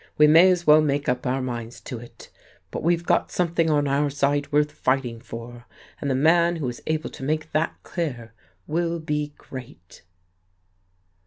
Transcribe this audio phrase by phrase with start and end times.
[0.17, 2.31] We may as well make up our minds to it.
[2.71, 5.67] But we've got something on our side worth fighting for,
[6.01, 8.33] and the man who is able to make that clear
[8.65, 10.01] will be great."